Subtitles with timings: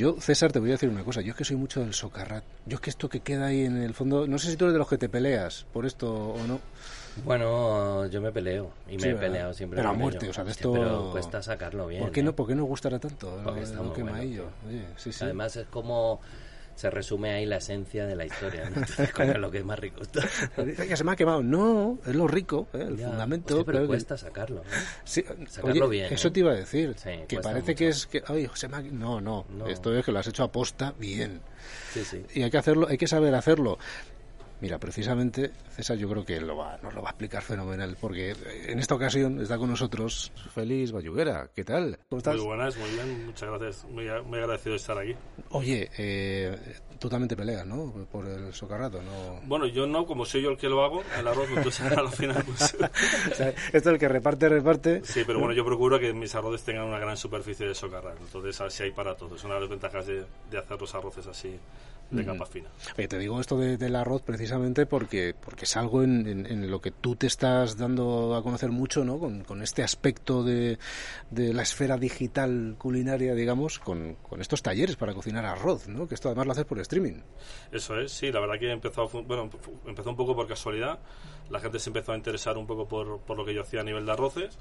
[0.00, 1.20] Yo, César, te voy a decir una cosa.
[1.20, 2.44] Yo es que soy mucho del socarrat.
[2.64, 4.26] Yo es que esto que queda ahí en el fondo...
[4.26, 6.60] No sé si tú eres de los que te peleas por esto o no.
[7.24, 9.76] Bueno, yo me peleo y me he peleado siempre.
[9.78, 10.72] Pero a muerte, o sea, de esto...
[10.72, 12.02] pero cuesta sacarlo bien.
[12.02, 12.32] ¿Por qué, no, ¿eh?
[12.34, 13.40] ¿por qué no gustará tanto?
[13.44, 15.24] Porque está muy bueno, Oye, sí, sí.
[15.24, 16.20] Además es como
[16.76, 18.62] se resume ahí la esencia de la historia.
[18.70, 18.76] ¿no?
[18.76, 20.00] Entonces, coño, lo que es más rico
[20.56, 21.42] que se me ha quemado.
[21.42, 22.86] No, es lo rico, ¿eh?
[22.88, 23.54] el Ya, fundamento.
[23.54, 24.62] hostia, pero pero que- cuesta sacarlo.
[24.62, 24.64] ¿eh?
[25.04, 26.30] Sí, sacarlo oye, bien, Eso ¿eh?
[26.30, 26.94] te iba a decir.
[26.96, 27.96] Sí, que parece que mucho.
[27.98, 28.22] es que.
[28.26, 29.66] Ay, se me ha- No, no, No.
[29.66, 31.42] Esto es que lo has hecho aposta bien.
[31.92, 32.24] Sí, sí.
[32.34, 33.78] Y hay que hacerlo, hay que saber hacerlo.
[34.60, 38.34] Mira, precisamente, César, yo creo que lo va, nos lo va a explicar fenomenal, porque
[38.66, 41.48] en esta ocasión está con nosotros Félix Bayuguera.
[41.54, 41.98] ¿Qué tal?
[42.10, 42.36] ¿Cómo estás?
[42.36, 43.84] Muy buenas, muy bien, muchas gracias.
[43.84, 45.14] Muy, muy agradecido de estar aquí.
[45.50, 46.58] Oye, eh,
[46.98, 47.90] tú también te peleas, ¿no?
[48.12, 49.40] Por el socarrato, ¿no?
[49.46, 52.44] Bueno, yo no, como soy yo el que lo hago, el arroz, entonces al final,
[52.44, 52.76] pues.
[53.30, 55.00] O sea, esto es el que reparte, reparte.
[55.04, 58.18] Sí, pero bueno, yo procuro que mis arroces tengan una gran superficie de socarrat.
[58.20, 59.38] Entonces, así hay para todos.
[59.38, 61.58] Es una de las ventajas de, de hacer los arroces así,
[62.10, 62.68] de capa fina.
[62.98, 66.70] Oye, te digo esto de- del arroz precisamente porque, porque es algo en, en- en
[66.70, 69.18] lo que tú te estás dando a conocer mucho, ¿no?
[69.18, 70.78] Con, con este aspecto de,
[71.30, 76.08] de la esfera digital culinaria, digamos, con, con estos talleres para cocinar arroz, ¿no?
[76.08, 77.20] Que esto además lo haces por streaming.
[77.70, 79.48] Eso es, sí, la verdad que empezó, a fun- bueno,
[79.86, 80.98] empezó un poco por casualidad.
[81.50, 83.84] La gente se empezó a interesar un poco por, por lo que yo hacía a
[83.84, 84.58] nivel de arroces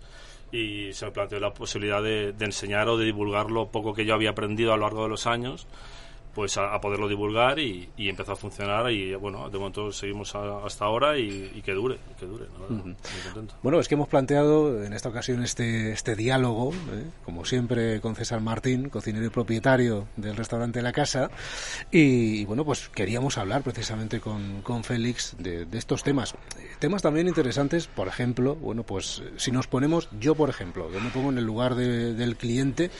[0.52, 4.06] y se me planteó la posibilidad de, de enseñar o de divulgar lo poco que
[4.06, 5.68] yo había aprendido a lo largo de los años
[6.40, 10.34] pues a, a poderlo divulgar y, y empezó a funcionar y bueno, de momento seguimos
[10.36, 12.96] a- hasta ahora y, y que dure, que dure, la verdad, muy
[13.26, 13.56] contento.
[13.62, 17.04] Bueno, es que hemos planteado en esta ocasión este, este diálogo, ¿eh?
[17.26, 21.30] como siempre, con César Martín, cocinero y propietario del restaurante La Casa.
[21.92, 26.36] Y, y, bueno, pues queríamos hablar precisamente con, con Félix de, de estos temas.
[26.80, 31.10] Temas también interesantes, por ejemplo, bueno, pues si nos ponemos, yo por ejemplo, yo me
[31.10, 32.92] pongo en el lugar de- del cliente.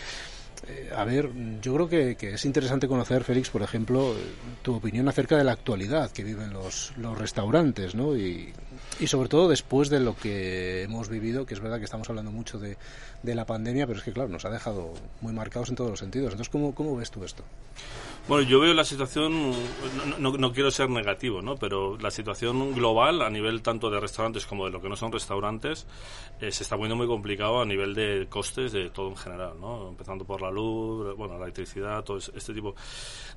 [0.68, 1.30] Eh, a ver,
[1.62, 4.18] yo creo que, es interesante conocer, Félix, por ejemplo, eh,
[4.62, 8.16] tu opinión acerca de la actualidad que viven los, los restaurantes, ¿no?
[8.16, 8.54] Y,
[9.06, 12.60] sobre todo después de lo que hemos vivido, que es verdad que estamos hablando mucho
[12.60, 12.78] de,
[13.24, 16.00] de la pandemia, pero es que, claro, nos ha dejado muy marcados en todos los
[16.00, 16.32] sentidos.
[16.34, 17.44] Entonces, ¿cómo, cómo ves tú esto?
[18.30, 19.50] Bueno, yo veo la situación,
[20.20, 21.56] no, no- no quiero ser negativo, ¿no?
[21.56, 25.12] pero la situación global a nivel tanto de restaurantes como de lo que no son
[25.12, 25.88] restaurantes
[26.40, 29.90] eh, se está poniendo muy complicado a nivel de costes de todo en general, ¿no?
[29.90, 32.76] empezando por la luz, bueno, la electricidad, todo este tipo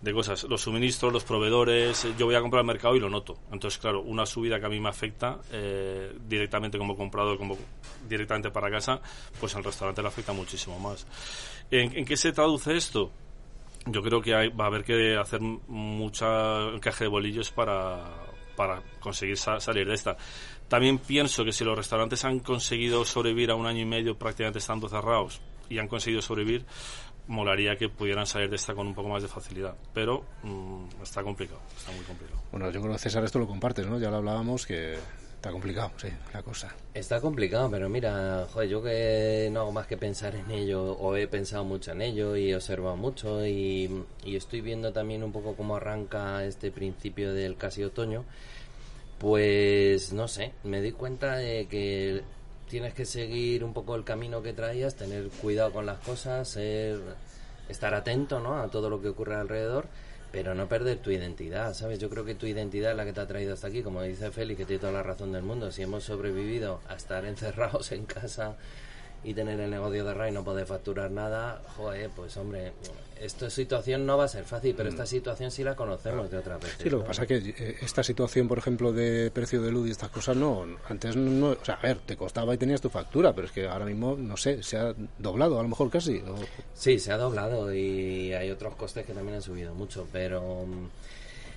[0.03, 0.45] de cosas.
[0.45, 3.39] Los suministros, los proveedores, eh, yo voy a comprar al mercado y lo noto.
[3.51, 7.57] Entonces, claro, una subida que a mí me afecta eh, directamente como comprador, como
[8.07, 9.01] directamente para casa,
[9.41, 11.07] pues al restaurante le afecta muchísimo más.
[11.71, 13.11] ¿En, en qué se traduce esto?
[13.87, 18.05] Yo creo que hay- va a haber que hacer mucha encaje de bolillos para,
[18.57, 20.17] para conseguir sa- salir de esta.
[20.69, 24.59] También pienso que si los restaurantes han conseguido sobrevivir a un año y medio prácticamente
[24.59, 26.65] estando cerrados y han conseguido sobrevivir,
[27.29, 29.77] molaría que pudieran salir de esta con un poco más de facilidad.
[29.95, 32.41] Pero mm, está complicado, está muy complicado.
[32.51, 33.99] Bueno, yo creo que César esto lo compartes, ¿no?
[33.99, 34.99] Ya lo hablábamos que
[35.43, 36.73] está complicado, sí, la cosa.
[36.95, 41.17] Está complicado, pero mira, joder, yo que no hago más que pensar en ello, o
[41.17, 45.33] he pensado mucho en ello y he observado mucho, y, y estoy viendo también un
[45.33, 48.25] poco cómo arranca este principio del casi otoño,
[49.19, 52.23] pues no sé, me di cuenta de que
[52.69, 57.01] tienes que seguir un poco el camino que traías, tener cuidado con las cosas, ser,
[57.69, 58.63] estar atento ¿no?
[58.63, 59.89] a todo lo que ocurre alrededor,
[60.33, 61.99] pero no perder tu identidad, ¿sabes?
[61.99, 64.31] Yo creo que tu identidad es la que te ha traído hasta aquí, como dice
[64.31, 65.71] Félix, que tiene toda la razón del mundo.
[65.71, 68.57] Si hemos sobrevivido a estar encerrados en casa
[69.25, 72.73] y tener el negocio de y no poder facturar nada, joder, pues hombre,
[73.21, 76.61] esta situación no va a ser fácil, pero esta situación sí la conocemos de otras
[76.61, 76.79] veces.
[76.83, 77.07] Sí, lo que ¿no?
[77.09, 80.37] pasa es que eh, esta situación, por ejemplo, de precio de luz y estas cosas,
[80.37, 83.53] no, antes no, o sea, a ver, te costaba y tenías tu factura, pero es
[83.53, 86.17] que ahora mismo, no sé, se ha doblado a lo mejor casi.
[86.19, 86.35] o-
[86.75, 90.89] Sí, se ha doblado y hay otros costes que también han subido mucho, pero mm,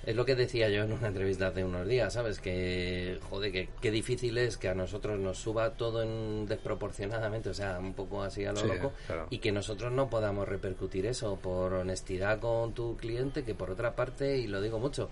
[0.06, 2.40] es lo que decía yo en una entrevista hace unos días, ¿sabes?
[2.40, 7.54] Que, joder, que qué difícil es que a nosotros nos suba todo en desproporcionadamente, o
[7.54, 9.26] sea, un poco así a lo Sí, loco, claro.
[9.30, 13.96] y que nosotros no podamos repercutir eso por honestidad con tu cliente, que por otra
[13.96, 15.10] parte, y lo digo mucho,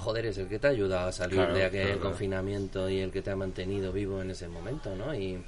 [0.00, 2.10] joder, es el que te ha ayudado a salir Claro, de aquel claro, claro.
[2.10, 5.14] confinamiento y el que te ha mantenido vivo en ese momento, ¿no?
[5.14, 5.40] Y,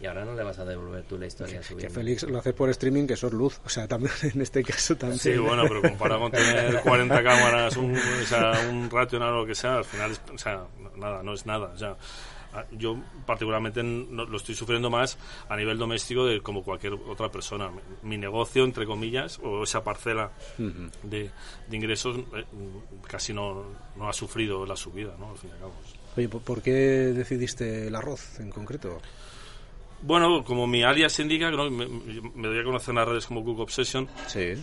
[0.00, 1.78] y ahora no le vas a devolver tú la historia a su Mm.
[1.78, 3.60] Que Félix lo hace por streaming, que eso es luz.
[3.64, 5.18] O sea, también en este caso también.
[5.18, 9.46] Sí, bueno, pero comparado con tener 40 cámaras, un, o sea, un ratio o lo
[9.46, 10.64] que sea, al final, es, o sea,
[10.96, 11.70] nada, no es nada.
[11.74, 11.96] O sea,
[12.72, 15.16] Yo particularmente lo estoy sufriendo más
[15.48, 17.70] a nivel doméstico de como cualquier otra persona.
[18.02, 21.30] Mi negocio, entre comillas, o esa parcela de,
[21.68, 22.44] de ingresos eh,
[23.06, 23.64] casi no,
[23.96, 25.30] no ha sufrido la subida, ¿no?
[25.30, 25.74] Al fin y al cabo.
[26.16, 28.98] Oye, ¿por- ¿por qué decidiste el arroz en concreto?
[30.02, 31.70] Bueno, como mi alias indica, ¿no?
[31.70, 34.54] me, me doy a conocer en las redes como Cook Obsession, Sí.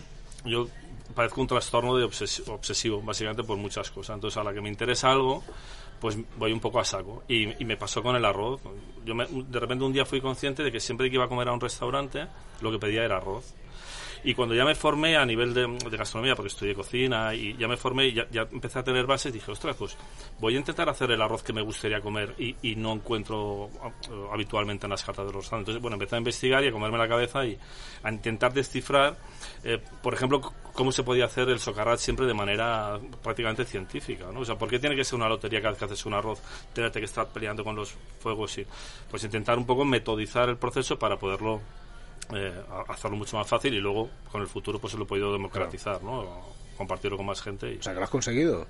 [0.44, 0.68] yo
[1.14, 4.16] padezco un trastorno de obses- obsesivo, básicamente por muchas cosas.
[4.16, 5.42] Entonces, a la que me interesa algo,
[6.00, 7.22] pues voy un poco a saco.
[7.28, 8.60] Y, y me pasó con el arroz.
[9.04, 11.48] Yo me- de repente un día fui consciente de que siempre que iba a comer
[11.48, 12.26] a un restaurante,
[12.60, 13.54] lo que pedía era arroz.
[14.24, 15.66] Y cuando ya me formé a nivel de,
[15.96, 19.32] gastronomía, porque estudié cocina y ya me formé y ya, ya empecé a tener bases,
[19.32, 19.96] dije, ostras, pues
[20.38, 23.70] voy a intentar hacer el arroz que me gustaría comer y, y no encuentro
[24.10, 25.70] eh, habitualmente en las cartas de los restaurantes.
[25.72, 27.58] Entonces, bueno, empecé a investigar y a comerme la cabeza y
[28.02, 29.16] a intentar descifrar,
[29.64, 30.40] eh, por ejemplo,
[30.72, 34.40] cómo se podía hacer el socarrat siempre de manera prácticamente científica, ¿no?
[34.40, 36.40] O sea, ¿por qué tiene que ser una lotería cada vez que haces un arroz,
[36.72, 38.66] tenerte que estar peleando con los fuegos y
[39.10, 41.60] pues intentar un poco metodizar el proceso para poderlo
[42.34, 42.52] eh,
[42.88, 46.42] hacerlo mucho más fácil y luego con el futuro pues lo he podido democratizar, ¿no?
[46.76, 47.72] Compartirlo con más gente.
[47.72, 48.66] Y, O sea, que lo has conseguido.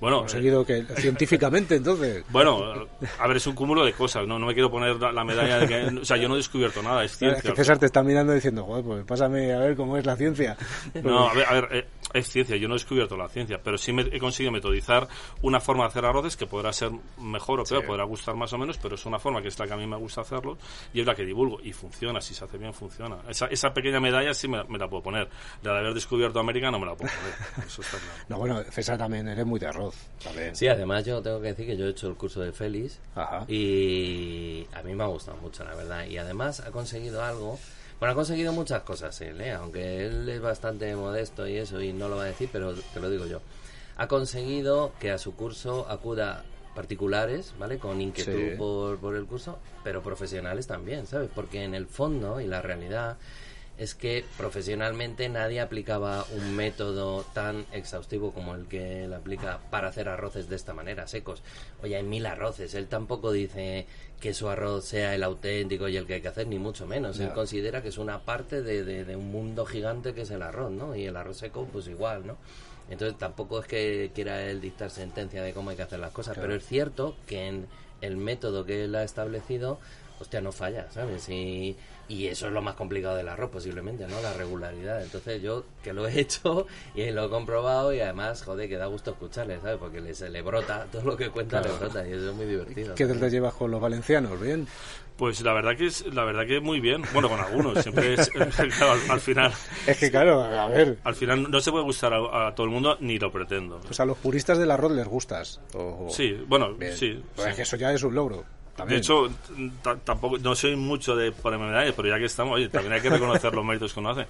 [0.00, 2.24] bueno, eh, Conseguido que científicamente, entonces.
[2.30, 2.86] bueno, eh,
[3.18, 4.38] a ver, es un cúmulo de cosas, ¿no?
[4.38, 6.00] No me quiero poner la, la medalla de que...
[6.00, 7.50] O sea, yo no he descubierto nada, es Es ciencia.
[7.50, 10.56] que César te está mirando diciendo, joder, pues pásame a ver cómo es la ciencia.
[11.02, 13.78] No, a ver, a ver, eh, es ciencia, yo no he descubierto la ciencia, pero
[13.78, 15.08] sí me, he conseguido metodizar
[15.42, 18.58] una forma de hacer arroces que podrá ser mejor o peor, podrá gustar más o
[18.58, 20.58] menos, pero es una forma que es la que a mí me gusta hacerlo
[20.92, 23.18] y es la que divulgo y funciona, si se hace bien funciona.
[23.28, 25.28] Esa, esa pequeña medalla sí me, me la puedo poner,
[25.62, 27.34] la de haber descubierto América no me la puedo poner,
[27.66, 28.24] eso está claro.
[28.28, 29.96] No, bueno, César también eres muy de arroz.
[30.22, 30.54] También.
[30.54, 33.44] Sí, además yo tengo que decir que yo he hecho el curso de Félix Ajá.
[33.48, 36.06] y a mí me ha gustado mucho, la verdad.
[36.06, 37.58] Y además ha conseguido algo.
[38.00, 39.52] Bueno, ha conseguido muchas cosas él, ¿eh?
[39.52, 42.98] aunque él es bastante modesto y eso, y no lo va a decir, pero te
[42.98, 43.40] lo digo yo.
[43.98, 46.42] Ha conseguido que a su curso acuda
[46.74, 47.78] particulares, ¿vale?
[47.78, 48.56] Con inquietud Sí.
[48.56, 51.28] por, por el curso, pero profesionales también, ¿sabes?
[51.34, 53.18] Porque en el fondo y la realidad
[53.80, 59.88] es que profesionalmente nadie aplicaba un método tan exhaustivo como el que él aplica para
[59.88, 61.42] hacer arroces de esta manera, secos.
[61.82, 62.74] Oye, hay mil arroces.
[62.74, 63.86] Él tampoco dice
[64.20, 67.18] que su arroz sea el auténtico y el que hay que hacer, ni mucho menos.
[67.20, 70.42] Él considera que es una parte de, de- de un mundo gigante que es el
[70.42, 70.94] arroz, ¿no?
[70.94, 72.36] Y el arroz seco, pues igual, ¿no?
[72.90, 76.34] Entonces tampoco es que quiera él dictar sentencia de cómo hay que hacer las cosas,
[76.34, 76.48] Claro.
[76.48, 77.66] pero es cierto que en
[78.02, 79.78] el método que él ha establecido,
[80.20, 81.28] hostia, no falla, ¿sabes?
[81.30, 81.76] Y,
[82.08, 84.20] y eso es lo más complicado del arroz, posiblemente, ¿no?
[84.20, 85.02] La regularidad.
[85.02, 88.86] Entonces yo, que lo he hecho y lo he comprobado y además, joder, que da
[88.86, 89.78] gusto escucharle, ¿sabes?
[89.78, 92.46] Porque le, se le brota, todo lo que cuenta le brota y eso es muy
[92.46, 92.94] divertido.
[92.94, 94.40] ¿Qué te llevas con los valencianos?
[94.40, 94.66] ¿Bien?
[95.16, 98.28] Pues la verdad que es, la verdad que muy bien, bueno, con algunos, siempre es,
[98.78, 99.52] claro, al, al final,
[99.86, 102.72] Es que claro, a ver, al final no se puede gustar a, a todo el
[102.72, 103.80] mundo ni lo pretendo.
[103.80, 105.60] pues a los puristas del arroz les gustas.
[105.74, 106.96] o- o- Sí, bueno, Bien.
[106.96, 107.22] sí.
[107.34, 107.50] Pues sí.
[107.50, 108.44] es que eso ya es un logro.
[108.70, 109.00] De También.
[109.00, 109.28] hecho,
[109.82, 113.00] ta- tampoco, no soy mucho de ponerme medallas, pero ya que estamos, oye, también hay
[113.02, 114.26] que reconocer los méritos que uno hace.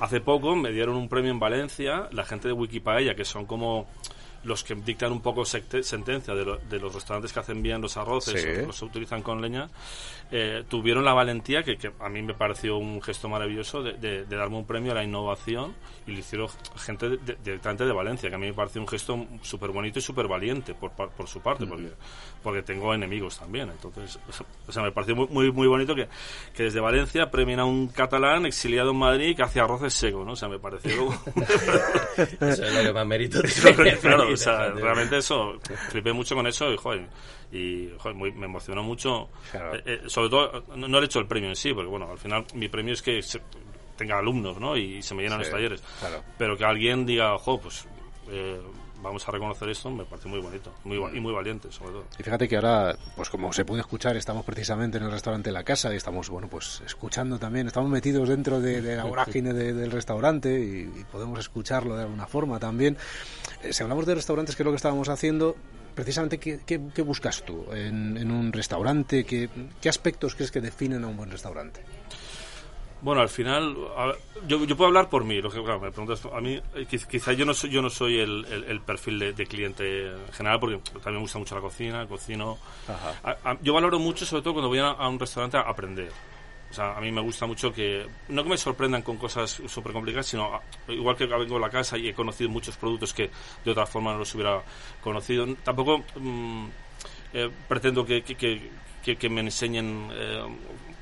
[0.00, 3.88] Hace poco me dieron un premio en Valencia, la gente de Wikipaella, que son como
[4.42, 7.98] los que dictan un poco sentencia de, lo- de los restaurantes que hacen bien los
[7.98, 8.62] arroces, Sí.
[8.62, 9.68] o los utilizan con leña,
[10.32, 14.24] eh, tuvieron la valentía, que, que a mí me pareció un gesto maravilloso, de, de-
[14.24, 15.74] de darme un premio a la innovación
[16.06, 18.88] y lo hicieron gente de- de- directamente de Valencia, que a mí me pareció un
[18.88, 21.90] gesto súper bonito y súper valiente por, por su parte, porque,
[22.42, 23.70] porque tengo enemigos también.
[23.70, 24.18] Entonces,
[24.68, 26.08] o sea, me pareció muy, muy, muy bonito que,
[26.54, 30.32] que desde Valencia premien a un catalán exiliado en Madrid que hace arroces secos, ¿no?
[30.32, 31.08] O sea, me pareció...
[32.16, 33.40] Eso es lo que más mérito
[33.74, 33.96] tiene.
[33.98, 37.06] claro, o sea, realmente eso, flipé mucho con eso y, joder,
[37.52, 39.28] y, joder, muy- me emocionó mucho.
[39.50, 39.76] Claro.
[39.76, 42.18] Eh, eh, sobre todo, no, no he hecho el premio en sí, porque, bueno, al
[42.18, 43.40] final mi premio es que se-
[43.96, 44.76] tenga alumnos, ¿no?
[44.76, 45.82] Y se me llenan Sí, los talleres.
[46.00, 46.22] claro.
[46.38, 47.86] Pero que alguien diga, ojo, pues
[48.30, 48.58] eh,
[49.02, 52.04] vamos a reconocer esto, me parece muy bonito muy, y muy valiente, sobre todo.
[52.18, 55.64] Y fíjate que ahora, pues como se puede escuchar, estamos precisamente en el restaurante La
[55.64, 59.72] Casa y estamos, bueno, pues escuchando también, estamos metidos dentro de, de la vorágine de-
[59.74, 62.96] del restaurante y, y podemos escucharlo de alguna forma también.
[63.62, 65.56] Eh, si hablamos de restaurantes, que es lo que estábamos haciendo,
[65.94, 69.24] precisamente, ¿qué, qué- qué buscas tú en, en un restaurante?
[69.24, 69.48] ¿Qué,
[69.80, 71.80] ¿Qué aspectos crees que definen a un buen restaurante?
[73.02, 74.12] Bueno, al final, a
[74.46, 75.40] yo, yo puedo hablar por mí.
[75.40, 77.88] Lo que claro, me preguntas a mí, eh, quiz- quizá yo no soy, yo no
[77.88, 81.54] soy el, el- el perfil de, de cliente en general, porque también me gusta mucho
[81.54, 82.58] la cocina, cocino.
[83.24, 86.12] A- a- yo valoro mucho, sobre todo cuando voy a un restaurante a aprender.
[86.70, 89.92] O sea, a mí me gusta mucho que, no que me sorprendan con cosas súper
[89.92, 93.28] complicadas, sino a- igual que vengo a la casa y he conocido muchos productos que
[93.64, 94.62] de otra forma no los hubiera
[95.02, 95.46] conocido.
[95.64, 96.66] Tampoco mm,
[97.34, 98.70] eh, pretendo que, que, que,
[99.02, 100.44] que- que me enseñen eh,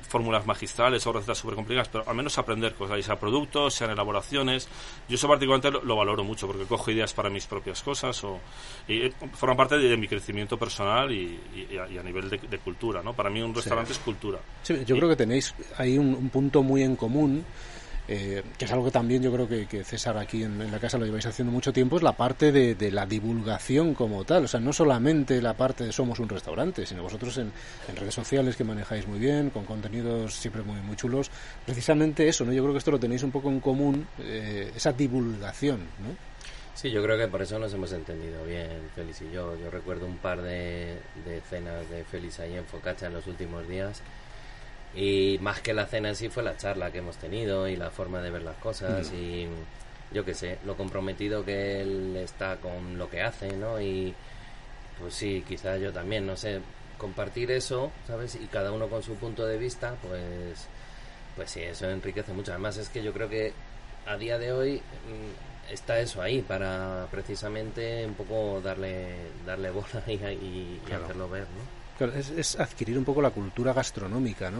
[0.09, 4.67] fórmulas magistrales o recetas súper complicadas, pero al menos aprender cosas, sea productos, sean elaboraciones.
[5.07, 8.39] Yo eso particularmente lo, valoro mucho porque cojo ideas para mis propias cosas o
[8.87, 11.39] y, eh, forma parte de, mi crecimiento personal y,
[11.77, 13.13] a, nivel de, cultura, ¿no?
[13.13, 14.39] Para mí un restaurante es cultura.
[14.63, 17.45] Sí, yo creo que tenéis ahí un punto muy en común
[18.11, 21.05] eh, que es algo que también yo creo que, César aquí en, la casa lo
[21.05, 24.45] lleváis haciendo mucho tiempo, es la parte de, la divulgación como tal.
[24.45, 27.51] O sea, no solamente la parte de somos un restaurante, sino vosotros en,
[27.95, 31.29] redes sociales que manejáis muy bien, con contenidos siempre muy, muy chulos.
[31.63, 32.51] Precisamente eso, ¿no?
[32.51, 36.29] Yo creo que esto lo tenéis un poco en común, eh, esa divulgación, ¿no?
[36.73, 39.55] Sí, yo creo que por eso nos hemos entendido bien, Félix y yo.
[39.55, 43.67] Yo recuerdo un par de, de cenas de Félix ahí en Focacha en los últimos
[43.67, 44.01] días
[44.95, 47.91] y más que la cena en sí fue la charla que hemos tenido y la
[47.91, 49.47] forma de ver las cosas y
[50.11, 53.79] yo qué sé, lo comprometido que él está con lo que hace, ¿no?
[53.79, 54.13] Y
[54.99, 56.59] pues sí, quizás yo también, no sé,
[56.97, 58.35] compartir eso, ¿sabes?
[58.35, 60.67] Y cada uno con su punto de vista, pues
[61.35, 62.51] pues sí, eso enriquece mucho.
[62.51, 63.53] Además es que yo creo que
[64.05, 69.15] a día de hoy mm, está eso ahí para precisamente un poco darle
[69.45, 71.78] darle bola y, y, hacerlo ver, ¿no?
[72.05, 74.59] Es, adquirir un poco la cultura gastronómica, ¿no?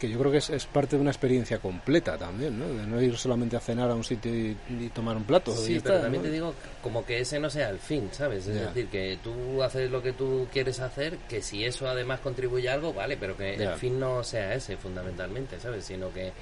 [0.00, 2.66] que yo creo que es, parte de una experiencia completa también, ¿no?
[2.66, 4.56] De no ir solamente a cenar a un sitio y,
[4.94, 5.54] tomar un plato.
[5.54, 8.46] Sí, pero también te digo, como que ese no sea el fin, ¿sabes?
[8.46, 12.70] Es decir, que tú haces lo que tú quieres hacer, que si eso además contribuye
[12.70, 15.84] a algo, vale, pero que el fin no sea ese fundamentalmente, ¿sabes?
[15.84, 16.32] Sino que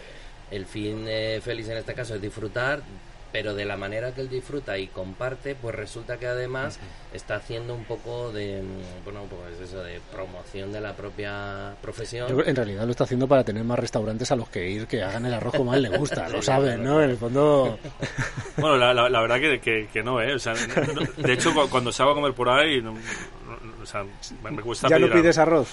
[0.52, 2.80] el fin eh, feliz en este caso es disfrutar
[3.32, 6.78] pero de la manera que él disfruta y comparte, pues resulta que además
[7.12, 12.28] está haciendo un poco de, mm, bueno, pues eso, de promoción de la propia profesión.
[12.46, 15.26] en realidad lo está haciendo para tener más restaurantes a los que ir que hagan
[15.26, 17.02] el arroz como a él le gusta, lo saben, ¿no?
[17.02, 17.78] En el fondo...
[18.58, 20.34] Bueno, la, la, verdad que, que, no, ¿eh?
[20.34, 22.82] O sea, de hecho, cuando se va a comer por ahí,
[23.80, 24.04] o sea,
[24.42, 25.68] me, cuesta ¿Ya no pides arroz?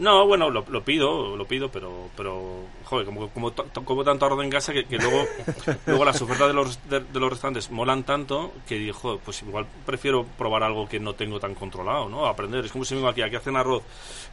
[0.00, 3.52] No, bueno, lo, pido, lo pido, pero, pero joder, como, como,
[3.84, 5.26] como tanto arroz en casa que, luego,
[5.86, 10.24] luego las ofertas de los, de, los restaurantes molan tanto que dijo, pues igual prefiero
[10.38, 12.24] probar algo que no tengo tan controlado, ¿no?
[12.24, 12.64] Aprender.
[12.64, 13.82] Es como si vengo aquí, aquí hacen arroz,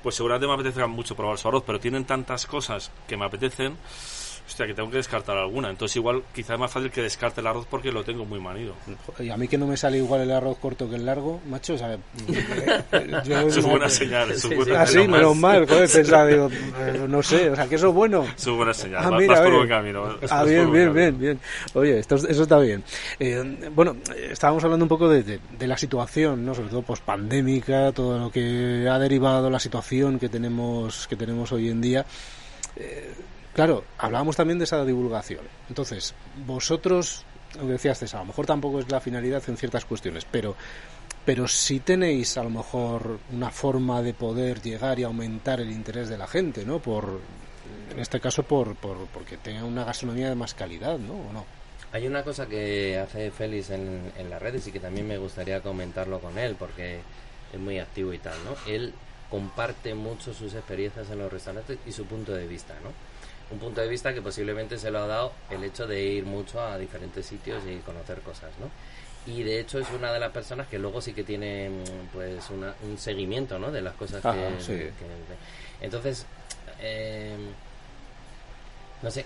[0.01, 3.75] pues seguramente me apetece mucho probar su arroz, pero tienen tantas cosas que me apetecen
[4.47, 5.69] hostia, que tengo que descartar alguna.
[5.69, 8.73] Entonces igual quizá es más fácil que descarte el arroz porque lo tengo muy manido.
[9.19, 11.73] Y a mí que no me sale igual el arroz corto que el largo, macho,
[11.73, 11.97] o sea,
[13.25, 14.31] yo, es buena señal.
[14.31, 16.49] Eso es ah, sí, menos mal, joder, pensaba, digo,
[16.79, 18.23] eh, no sé, o sea, que eso es bueno.
[18.35, 20.17] Eso es buena señal, ah, mira, vas, por camino.
[20.29, 21.39] Ah, bien, bien, bien, bien.
[21.73, 22.83] Oye, esto, eso está bien.
[23.19, 23.97] Eh, bueno,
[24.31, 26.55] estábamos hablando un poco de, de, la situación, ¿no?
[26.55, 31.69] Sobre todo post-pandémica, todo lo que ha derivado la situación que tenemos, que tenemos hoy
[31.69, 32.05] en día.
[32.75, 33.11] Eh,
[33.57, 35.41] Claro, hablábamos también de esa divulgación.
[35.67, 36.13] Entonces,
[36.45, 40.55] vosotros, aunque decías, a lo mejor tampoco es la finalidad en ciertas cuestiones, pero,
[41.25, 46.07] pero sí tenéis a lo mejor una forma de poder llegar y aumentar el interés
[46.07, 46.77] de la gente, ¿no?
[46.77, 47.19] Por,
[47.91, 51.13] en este caso, por, por porque tenga una gastronomía de más calidad, ¿no?
[51.13, 51.43] ¿O no?
[51.93, 55.61] Hay una cosa que hace Félix en, en las redes y que también me gustaría
[55.61, 56.99] comentarlo con él, porque
[57.51, 58.71] es muy activo y tal, ¿no?
[58.71, 58.93] Él
[59.31, 63.06] comparte mucho sus experiencias en los restaurantes y su punto de vista, ¿no?
[63.51, 66.61] Un punto de vista que posiblemente se lo ha dado el hecho de ir mucho
[66.61, 68.69] a diferentes sitios y conocer cosas, ¿no?
[69.31, 72.49] Y de hecho es una de las personas que luego sí que tiene mm, pues
[72.49, 73.71] un seguimiento, ¿no?
[73.71, 74.91] De las cosas que,
[75.81, 76.25] Entonces,
[76.79, 77.35] eh,
[79.01, 79.25] no sé,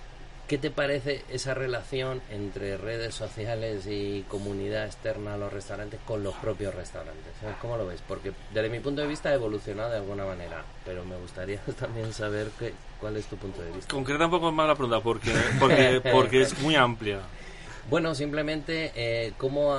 [0.52, 6.24] ¿Qué te parece esa relación entre redes sociales y comunidad externa a los restaurantes con
[6.24, 7.32] los propios restaurantes?
[7.62, 8.02] ¿Cómo lo ves?
[8.06, 12.12] Porque desde mi punto de vista ha evolucionado de alguna manera, pero me gustaría también
[12.12, 13.92] saber qué, cuál es tu punto de vista.
[13.92, 17.20] Concreta un poco más la pregunta, porque, porque, porque es muy amplia.
[17.90, 19.76] Bueno, simplemente, eh, ¿cómo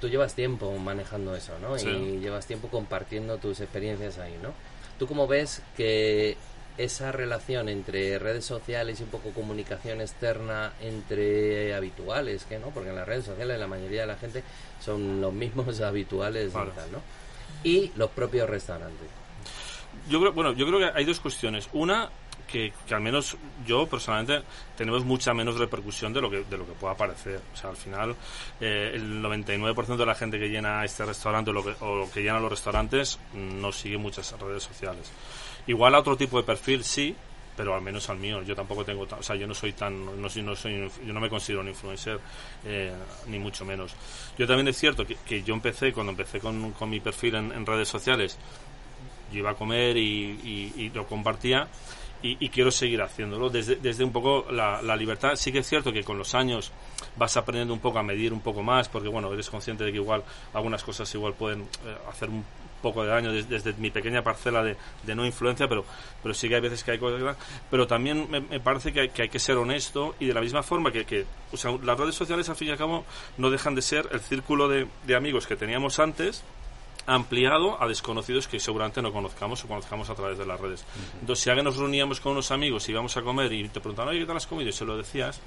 [0.00, 1.76] tú llevas tiempo manejando eso, ¿no?
[1.78, 4.52] Y llevas tiempo compartiendo tus experiencias ahí, ¿no?
[4.98, 6.36] ¿Tú cómo ves que
[6.76, 12.90] esa relación entre redes sociales y un poco comunicación externa entre habituales, que no, porque
[12.90, 14.42] en las redes sociales la mayoría de la gente
[14.82, 17.00] son los mismos habituales y tal, ¿no?
[17.64, 19.19] Y los propios restaurantes.
[20.08, 21.68] Yo creo, bueno, yo creo que hay dos cuestiones.
[21.72, 22.10] Una
[22.50, 24.44] que, al menos yo personalmente
[24.76, 27.40] tenemos mucha menos repercusión de lo que de lo que pueda parecer.
[27.54, 28.16] O sea, al final
[28.60, 32.22] eh, el 99% de la gente que llena este restaurante o lo que, o que
[32.22, 35.10] llena los restaurantes no sigue muchas redes sociales.
[35.66, 37.14] Igual a otro tipo de perfil sí,
[37.56, 38.42] pero al menos al mío.
[38.42, 41.20] Yo tampoco tengo, o sea, yo no soy tan, no soy, no soy, yo no
[41.20, 42.18] me considero un influencer,
[42.64, 42.90] eh,
[43.26, 43.94] ni mucho menos.
[44.38, 47.88] Yo también es cierto que, yo empecé, cuando empecé con, con mi perfil en, redes
[47.88, 48.38] sociales,
[49.32, 51.68] yo iba a comer y, lo compartía.
[52.22, 55.36] Y, quiero seguir haciéndolo desde, desde un poco la, libertad.
[55.36, 56.72] Sí que es cierto que con los años
[57.16, 59.98] vas aprendiendo un poco a medir un poco más, porque bueno, eres consciente de que
[59.98, 60.22] igual
[60.52, 62.44] algunas cosas igual pueden eh, hacer un
[62.80, 64.76] poco de años, desde, mi pequeña parcela de,
[65.14, 65.84] no influencia, pero,
[66.22, 67.36] pero sí que hay veces que hay cosas
[67.70, 70.90] Pero también me, parece que hay, que que ser honesto y de la misma forma
[70.90, 73.04] que, que o sea, las redes sociales, al fin y al cabo,
[73.38, 76.42] no dejan de ser el círculo de, de amigos que teníamos antes
[77.10, 80.84] ampliado a desconocidos que seguramente no conozcamos o conozcamos a través de las redes.
[81.20, 84.10] Entonces, si alguien nos reuníamos con unos amigos y íbamos a comer y te preguntaban,
[84.10, 84.70] oye, ¿qué tal has comido?
[84.70, 85.40] Y se lo decías,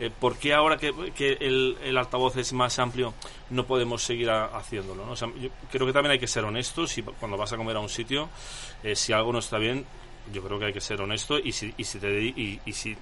[0.00, 0.88] eh, ¿por qué ahora que,
[1.40, 3.14] el, el, altavoz es más amplio
[3.50, 5.06] no podemos seguir haciéndolo?
[5.06, 5.14] ¿no?
[5.14, 7.88] yo creo que también hay que ser honestos y cuando vas a comer a un
[7.88, 8.28] sitio,
[8.82, 9.86] eh, si algo no está bien,
[10.32, 12.96] yo creo que hay que ser honesto y si, y si, te, y, y si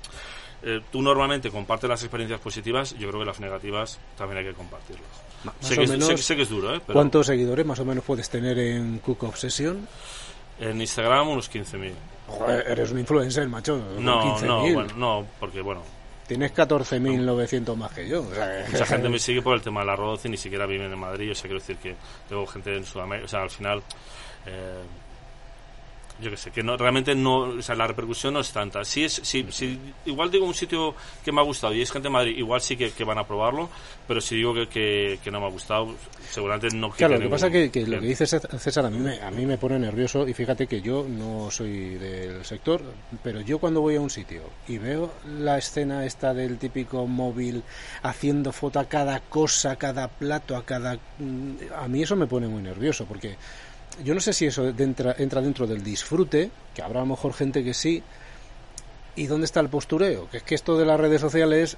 [0.62, 4.54] eh, tú normalmente compartes las experiencias positivas, yo creo que las negativas también hay que
[4.54, 5.23] compartirlas.
[5.60, 6.80] Sé, que, es duro, ¿eh?
[6.80, 9.86] ¿Cuántos seguidores más o menos puedes tener en Cook Obsession?
[10.58, 11.92] En Instagram unos 15.000.
[12.66, 13.80] eres un influencer, macho.
[13.98, 15.82] No, no, bueno, no, porque bueno.
[16.26, 18.22] Tienes 14.900 más que yo.
[18.22, 21.32] Mucha gente me sigue por el tema del arroz y ni siquiera viven en Madrid.
[21.32, 21.94] O sea, quiero decir que
[22.28, 23.26] tengo gente en Sudamérica.
[23.26, 23.82] O sea, al final.
[24.46, 24.82] Eh,
[26.20, 28.84] yo que sé, que no, realmente no, o sea, la repercusión no es tanta.
[28.84, 30.94] Si es, si, si igual digo un sitio
[31.24, 33.68] que me ha gustado y es gente de Madrid, igual sí que, van a probarlo,
[34.06, 35.94] pero si digo que, que, no me ha gustado,
[36.30, 39.20] seguramente no Claro, lo que pasa es que, lo que dice César a mí, me,
[39.20, 42.80] a mí me pone nervioso y fíjate que yo no soy del sector,
[43.22, 47.62] pero yo cuando voy a un sitio y veo la escena esta del típico móvil
[48.02, 50.98] haciendo foto a cada cosa, a cada plato, a cada...
[51.18, 53.36] Mm, a mí eso me pone muy nervioso porque
[54.02, 57.32] yo no sé si eso entra, entra dentro del disfrute, que habrá a lo mejor
[57.34, 58.02] gente que sí,
[59.16, 60.28] ¿Y dónde está el postureo?
[60.28, 61.76] Que es que esto de las redes sociales,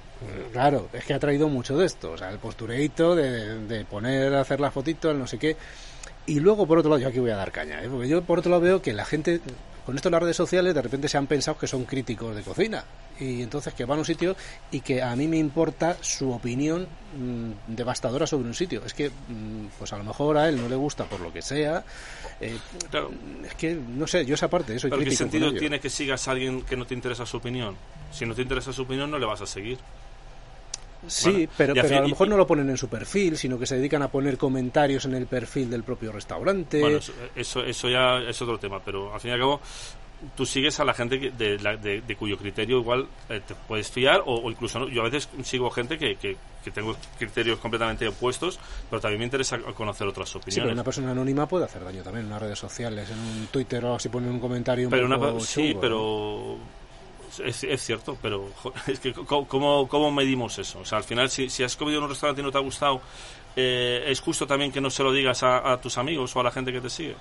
[0.51, 2.13] claro, es que ha traído mucho de esto.
[2.13, 5.55] O sea, el postureito de, de poner, hacer la fotito, el no sé qué.
[6.25, 7.89] Y luego, por otro lado, yo aquí voy a dar caña, ¿eh?
[7.89, 9.39] porque yo por otro lado veo que la gente
[9.87, 12.83] con esto las redes sociales de repente se han pensado que son críticos de cocina
[13.21, 14.35] y entonces que van a un sitio
[14.69, 16.85] y que a mí me importa su opinión
[17.17, 18.81] mm, devastadora sobre un sitio.
[18.85, 21.41] Es que, mm, pues a lo mejor a él no le gusta por lo que
[21.41, 21.85] sea.
[22.41, 22.57] Eh,
[23.45, 26.31] es que, no sé, yo esa parte soy ¿Pero ¿Qué sentido tiene que sigas a
[26.31, 27.77] alguien que no te interesa su opinión?
[28.11, 29.79] Si no te interesa su opinión, no le vas a seguir.
[31.05, 33.75] Sí, pero, pero a lo mejor no lo ponen en su perfil, sino que se
[33.75, 36.79] dedican a poner comentarios en el perfil del propio restaurante.
[36.79, 36.99] Bueno,
[37.35, 39.61] eso, eso ya es otro tema, pero al fin y al cabo
[40.35, 44.49] tú sigues a la gente de, de, cuyo criterio igual eh, te puedes fiar o,
[44.49, 46.35] incluso yo a veces sigo gente que, que,
[46.73, 51.11] tengo criterios completamente opuestos pero también me interesa conocer otras opiniones sí, pero una persona
[51.11, 54.29] anónima puede hacer daño también en las redes sociales en un Twitter o si pone
[54.29, 56.57] un comentario un pero poco sí pero
[57.43, 58.49] es, cierto, pero
[58.87, 60.79] es que ¿cómo, ¿cómo, medimos eso?
[60.79, 62.61] O sea, al final, si, si has comido en un restaurante y no te ha
[62.61, 63.01] gustado,
[63.55, 66.51] eh, ¿es justo también que no se lo digas a, tus amigos o a la
[66.51, 67.15] gente que te sigue?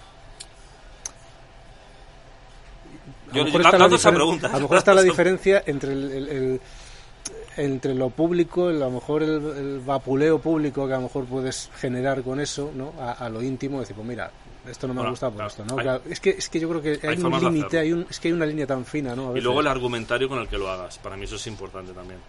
[3.33, 6.61] Yo, a lo mejor está la, diferencia entre el,
[7.57, 12.23] entre lo público, a lo mejor el, vapuleo público que a lo mejor puedes generar
[12.23, 12.93] con eso, ¿no?
[12.99, 14.31] A, lo íntimo, decir, pues mira,
[14.69, 15.81] esto no me ha gustado por esto, ¿no?
[16.09, 18.35] es, que, es que yo creo que hay, un límite, hay un, es que hay
[18.35, 19.37] una línea tan fina, ¿no?
[19.37, 22.21] Y luego el argumentario con el que lo hagas, para mí eso es importante también.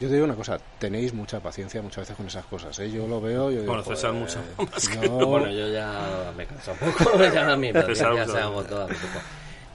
[0.00, 2.90] Yo te digo una cosa, tenéis mucha paciencia muchas veces con esas cosas, ¿eh?
[2.90, 4.38] Yo lo veo, yo Bueno, César mucho.
[5.10, 8.94] Bueno, yo ya me canso un poco, ya a mí ya se ha agotado un
[8.94, 9.20] poco.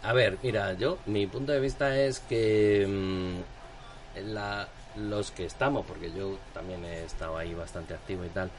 [0.02, 5.86] A ver, mira, yo, mi punto de vista es que mm, la, los que estamos,
[5.86, 8.50] porque yo también he estado ahí bastante activo y tal,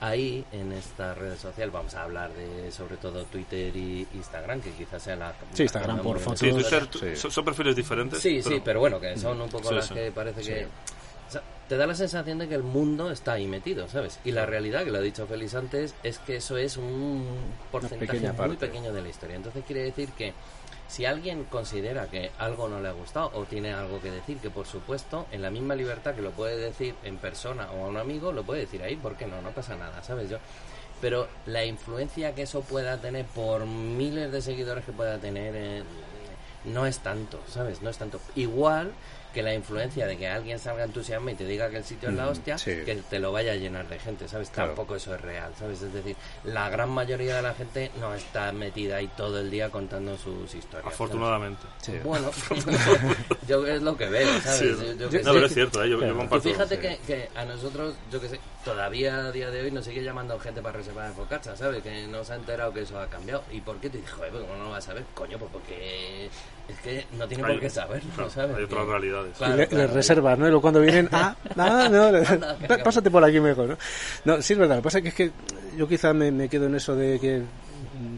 [0.00, 1.70] ahí en esta red social.
[1.70, 6.00] Vamos a hablar de sobre todo Twitter y Instagram que quizás sea la sí Instagram
[6.02, 9.90] por fotos sí, Son, perfiles diferentes sí sí pero bueno que son un poco las
[9.90, 10.66] que parece que
[11.68, 14.20] te da la sensación de que el mundo está ahí metido, ¿sabes?
[14.24, 17.26] Y la realidad, que lo ha dicho Félix antes, es que eso es un
[17.72, 19.36] porcentaje muy pequeño de la historia.
[19.36, 20.32] Entonces quiere decir que
[20.88, 24.50] si alguien considera que algo no le ha gustado o tiene algo que decir, que
[24.50, 27.96] por supuesto, en la misma libertad que lo puede decir en persona o a un
[27.96, 30.30] amigo, lo puede decir ahí, porque no, no pasa nada, ¿sabes?
[30.30, 30.38] Yo,
[31.00, 35.82] pero la influencia que eso pueda tener por miles de seguidores que pueda tener eh,
[36.64, 37.82] no es tanto, ¿sabes?
[37.82, 38.20] No es tanto.
[38.34, 38.92] Igual
[39.36, 42.14] que la influencia de que alguien salga entusiasmado y te diga que el sitio es
[42.14, 44.48] la hostia, que te lo vaya a llenar de gente, ¿sabes?
[44.48, 45.82] Tampoco eso es real, ¿sabes?
[45.82, 49.68] Es decir, la gran mayoría de la gente no está metida ahí todo el día
[49.68, 50.90] contando sus historias.
[50.90, 51.66] Afortunadamente.
[52.02, 52.30] Bueno,
[53.46, 54.78] yo es lo que veo, ¿sabes?
[54.96, 55.90] no, pero es cierto, ¿eh?
[55.90, 56.48] yo, comparto.
[56.48, 59.84] Y fíjate que, que, a nosotros, yo que sé, todavía a día de hoy nos
[59.84, 61.82] sigue llamando gente para reservar en Focaccia, ¿sabes?
[61.82, 63.44] Que no se ha enterado que eso ha cambiado.
[63.52, 65.04] ¿Y por qué te dijo, eh, ¿cómo no lo vas a saber?
[65.14, 66.30] Coño, pues porque
[66.68, 68.56] es que no tiene por qué saber, ¿no sabes?
[68.56, 69.25] Hay otras realidades.
[69.70, 70.46] Les reservas, ¿no?
[70.46, 73.78] Y luego cuando vienen, ah, ah no, pásate por aquí mejor, ¿no?
[74.24, 75.32] No, sí es verdad, lo que pasa es que
[75.76, 77.42] yo quizá me, me quedo en eso de que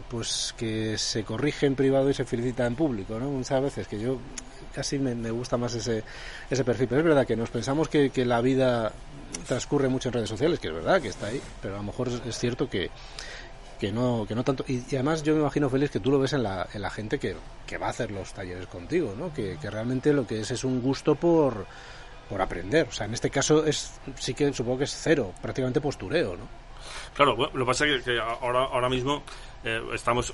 [0.09, 3.29] pues que se corrige en privado y se felicita en público, ¿no?
[3.29, 4.17] Muchas veces que yo
[4.73, 6.03] casi me, me, gusta más ese,
[6.49, 6.87] ese perfil.
[6.87, 8.91] Pero es verdad que nos pensamos que, que, la vida
[9.47, 12.09] transcurre mucho en redes sociales, que es verdad que está ahí, pero a lo mejor
[12.25, 12.89] es cierto que,
[13.79, 14.65] que no, que no tanto.
[14.67, 17.17] Y, además yo me imagino, Félix, que tú lo ves en la, en la gente
[17.17, 19.33] que, que va a hacer los talleres contigo, ¿no?
[19.33, 21.65] Que, que realmente lo que es es un gusto por,
[22.29, 22.87] por aprender.
[22.89, 26.58] O sea, en este caso es sí que supongo que es cero, prácticamente postureo, ¿no?
[27.13, 29.23] Claro, lo que pasa es que, ahora, ahora mismo
[29.63, 30.33] eh, estamos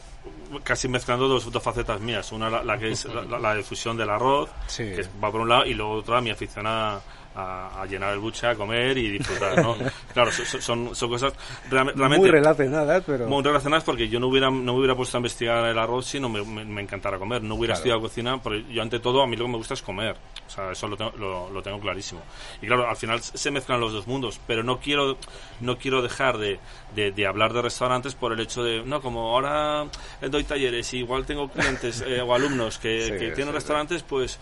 [0.64, 2.32] casi mezclando dos, dos, facetas mías.
[2.32, 5.94] Una, la, que es la, difusión del arroz, que va por un lado, y luego
[5.94, 7.00] otra, mi afición a,
[7.36, 9.76] a, llenar el buche, a comer y disfrutar, ¿no?
[10.14, 11.34] claro, son, son, cosas
[11.70, 12.18] realmente...
[12.18, 13.28] Muy relacionadas, pero...
[13.28, 16.20] Muy relacionadas porque yo no hubiera, no me hubiera puesto a investigar el arroz si
[16.20, 17.44] no me, me, encantara comer.
[17.44, 19.82] No hubiera estudiado cocina, porque yo ante todo a mí lo que me gusta es
[19.82, 20.16] comer.
[20.48, 22.22] O sea, eso lo tengo, lo, tengo clarísimo.
[22.62, 25.18] Y claro, al final se mezclan los dos mundos, pero no quiero,
[25.60, 26.60] no quiero dejar de,
[26.94, 29.88] de, hablar de restaurantes por el hecho de, no, como ahora
[30.22, 34.40] doy talleres y igual tengo clientes eh, o alumnos que, tienen restaurantes, pues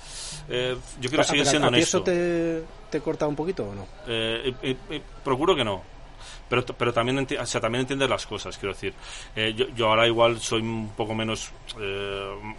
[0.50, 1.98] eh, yo quiero seguir siendo honesto.
[1.98, 3.88] ¿Eso te, te corta un poquito o no?
[4.08, 4.54] Eh,
[5.24, 5.82] procuro que no.
[6.50, 8.94] Pero, pero también, o sea, también entiendes las cosas, quiero decir.
[9.56, 11.50] yo, yo ahora igual soy un poco menos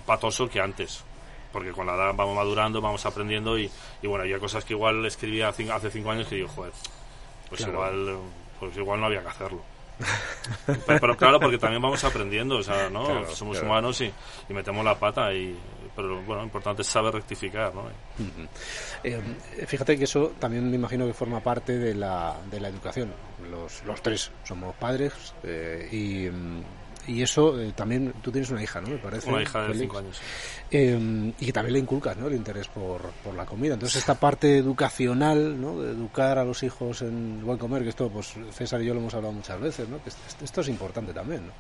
[0.07, 1.05] patoso que antes
[1.55, 3.71] porque con la edad vamos madurando, vamos aprendiendo y,
[4.03, 6.73] y bueno, hay cosas que igual escribía hace cinco años que digo, joder,
[7.49, 8.19] pues igual
[8.59, 9.63] pues igual no había que hacerlo.
[10.87, 13.25] pero, claro, porque también vamos aprendiendo, o sea, ¿no?
[13.29, 14.13] Somos humanos y,
[14.49, 15.57] y, metemos la pata y
[15.95, 17.85] pero bueno, lo importante es saber rectificar, ¿no?
[19.05, 19.23] Eh,
[19.65, 23.13] fíjate que eso también me imagino que forma parte de la, de la educación.
[23.49, 25.13] Los, los tres somos padres
[25.45, 26.63] eh, y mm,
[27.07, 28.89] y eso eh, también, tú tienes una hija, ¿no?
[28.89, 29.31] Me parece.
[29.31, 30.21] Una hija de 5 años.
[30.71, 32.27] Eh, y que también le inculcas, ¿no?
[32.27, 33.75] El interés por, por la comida.
[33.75, 35.81] Entonces, esta parte educacional, ¿no?
[35.81, 39.01] De educar a los hijos en buen comer, que esto, pues César y yo lo
[39.01, 40.03] hemos hablado muchas veces, ¿no?
[40.03, 40.11] Que
[40.43, 41.53] esto es importante también, ¿no?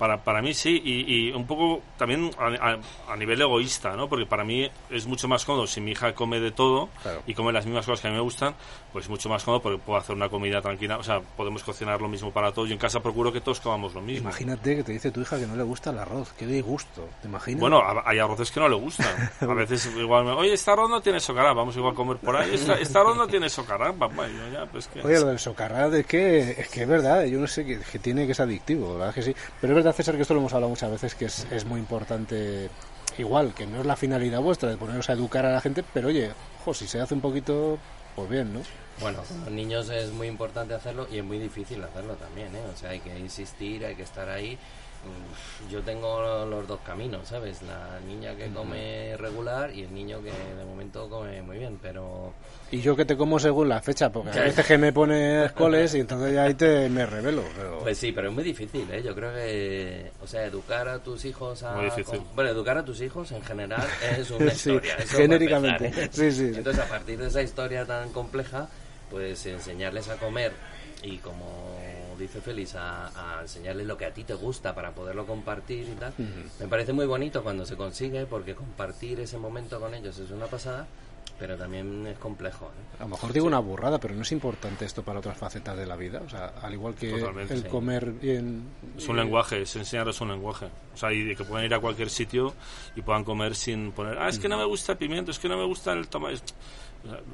[0.00, 4.08] Para, para mí sí, y, un poco también a, nivel egoísta, ¿no?
[4.08, 6.88] Porque para mí es mucho más cómodo si mi hija come de todo
[7.26, 8.54] y come las mismas cosas que a mí me gustan,
[8.92, 12.08] pues mucho más cómodo porque puedo hacer una comida tranquila, o sea, podemos cocinar lo
[12.08, 12.68] mismo para todos.
[12.68, 14.28] Yo en casa procuro que todos comamos lo mismo.
[14.28, 17.28] Imagínate que te dice tu hija que no le gusta el arroz, qué disgusto, ¿te
[17.28, 17.60] imaginas?
[17.60, 19.30] Bueno, hay arroces que no le gustan.
[19.40, 22.36] A veces igual me, oye, esta arroz no tiene socará, vamos igual a comer por
[22.36, 24.26] ahí, esta, esta arroz no tiene socará, papá.
[24.52, 25.00] ya, pues que...
[25.00, 27.98] Oye, lo del socará, de que, es que es verdad, yo no sé, que, que
[27.98, 29.34] tiene que ser adictivo, ¿verdad que sí?
[29.60, 31.80] Pero es verdad, César, que esto lo hemos hablado muchas veces que es, es, muy
[31.80, 32.70] importante,
[33.18, 36.08] igual, que no es la finalidad vuestra de poneros a educar a la gente, pero
[36.08, 37.78] oye, ojo, si se hace un poquito,
[38.16, 38.60] pues bien, ¿no?
[39.00, 42.62] Bueno, con los niños es muy importante hacerlo y es muy difícil hacerlo también, ¿eh?
[42.72, 44.58] O sea, hay que insistir, hay que estar ahí
[45.70, 47.62] yo tengo los dos caminos, ¿sabes?
[47.62, 52.32] La niña que come regular y el niño que de momento come muy bien, pero...
[52.72, 55.94] Y yo que te como según la fecha, porque a veces que me pones coles
[55.94, 57.42] y entonces ya ahí te me revelo.
[57.82, 59.02] Pues sí, pero es muy difícil, ¿eh?
[59.02, 61.76] Yo creo que, o sea, educar a tus hijos a...
[61.76, 62.20] Muy difícil.
[62.34, 63.86] Bueno, educar a tus hijos en general
[64.18, 64.96] es una historia.
[65.06, 65.86] genéricamente.
[65.86, 66.08] ¿eh?
[66.10, 66.52] sí, sí.
[66.54, 68.68] Entonces, a partir de esa historia tan compleja,
[69.10, 70.52] pues enseñarles a comer
[71.02, 71.78] y como
[72.20, 76.12] dice Félix, a, enseñarles lo que a ti te gusta para poderlo compartir y tal.
[76.60, 80.46] Me parece muy bonito cuando se consigue, porque compartir ese momento con ellos es una
[80.46, 80.86] pasada,
[81.38, 82.66] pero también es complejo.
[82.66, 82.96] ¿eh?
[82.98, 85.86] A lo mejor digo una burrada, pero no es importante esto para otras facetas de
[85.86, 86.20] la vida.
[86.24, 88.64] O sea, al igual que el comer bien.
[88.96, 90.66] Es un lenguaje, es enseñarles un lenguaje.
[90.94, 92.54] O sea, y que puedan ir a cualquier sitio
[92.94, 95.48] y puedan comer sin poner, ah, es que no me gusta el pimiento, es que
[95.48, 96.40] no me gusta el tomate.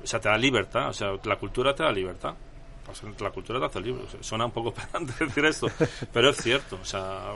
[0.02, 2.34] O sea, te da libertad, o sea, la cultura te da libertad
[3.20, 4.04] la cultura te hace libre.
[4.20, 5.68] suena un poco pedante decir esto,
[6.12, 6.78] pero es cierto.
[6.80, 7.32] O sea,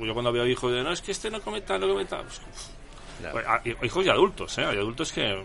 [0.00, 2.24] yo cuando había hijos, de, no, es que este no come tal, no come tal.
[2.24, 4.64] Pues, pues, hijos y adultos, ¿eh?
[4.64, 5.44] Hay adultos que,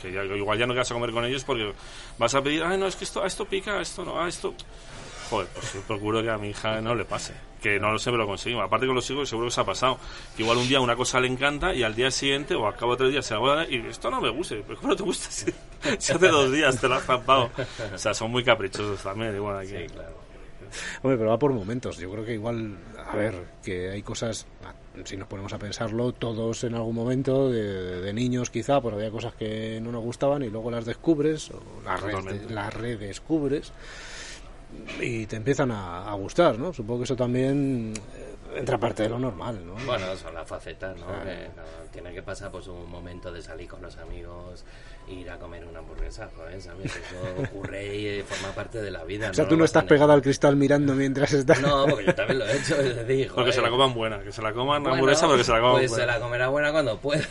[0.00, 1.72] que igual ya no vas a comer con ellos porque
[2.18, 4.54] vas a pedir, ay, no, es que esto, esto pica, esto no, ah, esto.
[5.30, 7.34] Joder, pues yo procuro que a mi hija no le pase.
[7.62, 8.64] Que no lo sé, pero lo conseguimos.
[8.64, 9.98] Aparte con los hijos, seguro que se ha pasado.
[10.36, 12.92] Que igual un día una cosa le encanta y al día siguiente o al cabo
[12.92, 14.56] de tres días se la voy a dar y esto no me gusta.
[14.66, 15.28] Pero ¿cómo no te gusta?
[15.98, 17.50] Si, hace dos días te lo has zampado.
[17.92, 19.34] O sea, son muy caprichosos también.
[19.34, 19.70] Igual aquí.
[19.70, 20.32] Sí, claro.
[21.02, 21.98] Hombre, pero va por momentos.
[21.98, 24.46] Yo creo que igual, a ver, que hay cosas,
[25.04, 29.34] si nos ponemos a pensarlo, todos en algún momento, de, niños quizá, pues había cosas
[29.34, 32.02] que no nos gustaban y luego las descubres, o las,
[32.50, 33.72] las redescubres
[35.00, 36.72] y te empiezan a, gustar, ¿no?
[36.72, 39.74] Supongo que eso también eh, entra parte de lo normal, ¿no?
[39.86, 41.06] Bueno, son las facetas, ¿no?
[41.90, 44.64] tiene que pasar pues un momento de salir con los amigos,
[45.08, 46.66] ir a comer una hamburguesa, ¿sabes?
[46.66, 46.72] Eso
[47.42, 49.28] ocurre y forma parte de la vida.
[49.30, 51.60] O sea, tú no estás pegado al cristal mirando mientras estás...
[51.60, 54.42] No, porque yo también lo he hecho, es Porque se la coman buena, que se
[54.42, 57.24] la coman hamburguesa porque se la coman Pues se la comerá buena cuando pueda,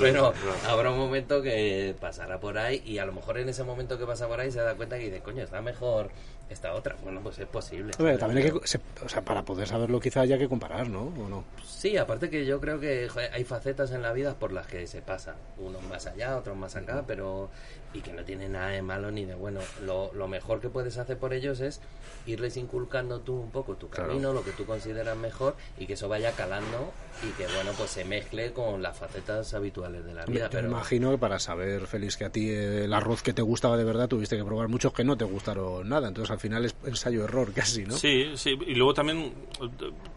[0.00, 0.32] Pero
[0.68, 4.06] habrá un momento que pasará por ahí y a lo mejor en ese momento que
[4.06, 6.10] pasa por ahí se da cuenta que dice, coño, está mejor
[6.50, 6.96] esta otra.
[7.02, 7.92] Bueno, pues es posible.
[7.98, 11.12] Hombre, también hay que, se- o sea, para poder saberlo quizá haya que comparar, ¿no?
[11.18, 11.44] ¿O no?
[11.64, 14.86] Sí, aparte que yo creo que joder, hay facetas en la vida por las que
[14.86, 15.36] se pasa.
[15.58, 17.50] Unos más allá, otros más acá, pero...
[17.94, 19.60] Y que no tiene nada de malo ni de bueno.
[19.82, 21.80] Lo, lo mejor que puedes hacer por ellos es
[22.26, 24.10] irles inculcando tú un poco tu Claro.
[24.10, 26.92] camino, lo que tú consideras mejor, y que eso vaya calando
[27.26, 30.44] y que, bueno, pues se mezcle con las facetas habituales de la vida.
[30.44, 33.32] yo Pero me imagino que para saber, Félix, que a ti eh, el arroz que
[33.32, 36.08] te gustaba de verdad tuviste que probar muchos que no te gustaron nada.
[36.08, 37.94] Entonces al final es ensayo-error casi, ¿no?
[37.96, 38.50] Sí, sí.
[38.66, 39.32] Y luego también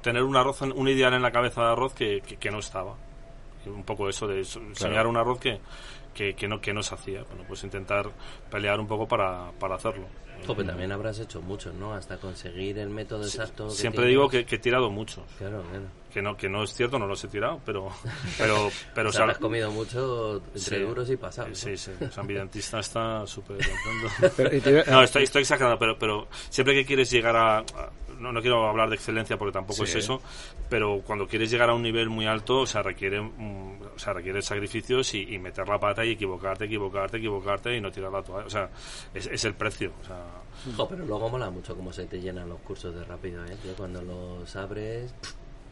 [0.02, 2.98] tener un arroz, un ideal en la cabeza de arroz que, que, que no estaba.
[3.66, 5.60] Un poco eso de so- soñar un arroz que,
[6.14, 7.24] que, que no, que no se hacía.
[7.24, 8.10] Bueno, pues intentar
[8.50, 10.06] pelear un poco para, para hacerlo.
[10.46, 11.94] Jope, también habrás hecho muchos, ¿no?
[11.94, 13.68] Hasta conseguir el método exacto.
[13.68, 14.10] que Siempre tienes.
[14.10, 15.24] digo que, que he tirado muchos.
[15.38, 15.86] Claro, claro.
[16.14, 17.90] Que no, que no es cierto, no los he tirado, pero...
[18.38, 20.76] pero, pero o sea, o sea, has comido mucho entre sí.
[20.84, 21.58] duros y pasados.
[21.58, 21.92] Sí, sí.
[22.06, 24.92] O sea, mi dentista está súper contento.
[24.92, 27.58] No, estoy, estoy exagerando, pero, pero siempre que quieres llegar a...
[27.60, 27.64] a-
[28.20, 29.84] no, no quiero hablar de excelencia porque tampoco Sí.
[29.84, 30.22] es eso,
[30.70, 34.14] pero cuando quieres llegar a un nivel muy alto, o sea, requiere, mm, o sea,
[34.14, 38.22] requiere sacrificios y, y meter la pata y equivocarte, equivocarte, equivocarte y no tirar la
[38.22, 38.46] toalla.
[38.46, 38.70] O sea,
[39.12, 39.92] es, es el precio.
[40.04, 40.24] O sea,
[40.78, 43.58] Jo, pero luego mola mucho cómo se te llenan los cursos de rápido, ¿eh?
[43.66, 45.16] Yo cuando los abres...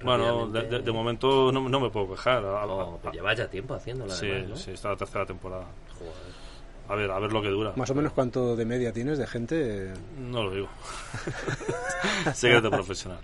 [0.05, 2.43] bueno, de, rápidamente- de- de momento no, no me puedo quejar.
[2.45, 4.55] Oh, pues llevas ya tiempo haciéndolo, sí, además, ¿no?
[4.55, 5.65] sí, está la tercera temporada.
[5.97, 6.39] Joder.
[6.87, 7.71] A ver, a ver lo que dura.
[7.75, 9.93] Más o menos cuánto de media tienes de gente.
[10.17, 10.67] No lo digo.
[12.33, 13.19] Secreto profesional.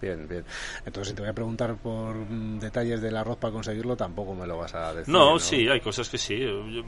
[0.00, 0.44] Bien, bien.
[0.86, 4.46] Entonces, si te voy a preguntar por mm, detalles del arroz para conseguirlo, tampoco me
[4.46, 5.12] lo vas a decir.
[5.12, 6.38] No, sí, hay cosas que sí.
[6.38, 6.82] Yo- yo-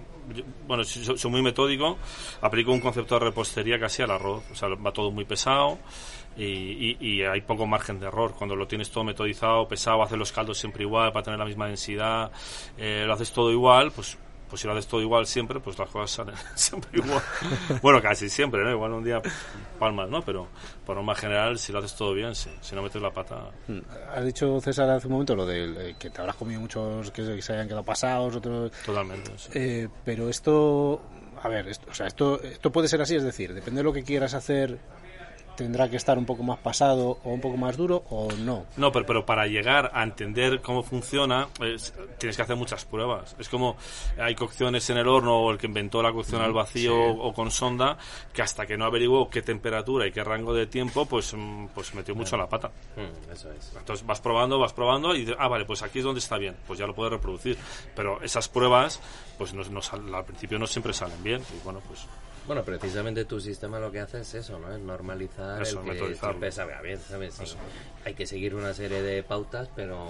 [0.67, 1.99] bueno, soy muy metódico,
[2.41, 4.43] aplico un concepto de repostería casi al arroz.
[4.51, 5.79] O sea, va todo muy pesado
[6.37, 8.35] y, y- y hay poco margen de error.
[8.37, 11.67] Cuando lo tienes todo metodizado, pesado, haces los caldos siempre igual para tener la misma
[11.67, 12.31] densidad,
[12.79, 14.19] eh, lo haces todo igual, pues
[14.49, 17.23] pues si lo haces todo igual siempre, pues las cosas salen siempre igual.
[17.81, 18.71] bueno, casi siempre, ¿no?
[18.71, 19.23] Igual un día
[19.79, 20.21] palmas, ¿no?
[20.21, 20.47] Pero
[20.85, 22.51] por norma general, si lo haces todo bien, sí.
[22.61, 23.49] Si no metes la pata...
[23.69, 23.79] Mm.
[24.15, 27.41] Has dicho, César, hace un momento lo de eh, que te habrás comido muchos que
[27.41, 28.71] se hayan quedado pasados, otros.
[28.85, 29.33] Totalmente.
[29.39, 29.49] sí.
[29.55, 31.01] Eh, pero esto,
[31.43, 33.93] a ver, esto, o sea, esto, esto puede ser así, es decir, depende de lo
[33.95, 34.79] que quieras hacer,
[35.57, 38.65] tendrá que estar un poco más pasado o un poco más duro o no.
[38.77, 43.37] No, pero, pero para llegar a entender cómo funciona, es- tienes que hacer muchas pruebas.
[43.39, 43.77] Es como
[44.19, 47.51] hay cocciones en el horno o el que inventó la cocción al vacío o con
[47.51, 47.97] sonda,
[48.33, 51.95] que hasta que no averiguó qué temperatura y qué rango de tiempo, pues, mm, pues
[51.95, 52.71] metió mucho la pata.
[52.97, 53.73] Mm, eso es.
[53.77, 56.57] Entonces vas probando, vas probando y dices, ah, vale, pues aquí es donde está bien,
[56.67, 57.57] pues ya lo puedes reproducir.
[57.95, 59.01] Pero esas pruebas,
[59.39, 61.43] pues no, no sal- al principio no siempre salen bien.
[61.55, 62.07] Y bueno, pues
[62.47, 64.73] Bueno, precisamente tu sistema lo que hace es eso, ¿no?
[64.75, 67.35] Es normalizar Eso, el que siempre sabe a bien, ¿sabes?
[67.35, 67.55] Sí.
[68.05, 70.09] Hay que seguir una serie de pautas, pero